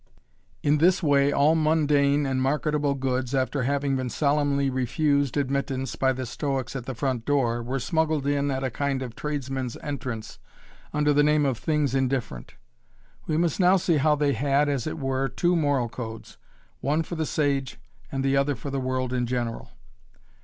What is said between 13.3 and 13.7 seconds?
must